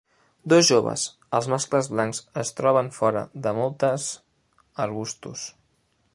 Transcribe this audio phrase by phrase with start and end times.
[0.51, 1.03] Dos joves,
[1.39, 4.09] els mascles blancs es troben fora de moltes
[4.89, 5.47] arbustos.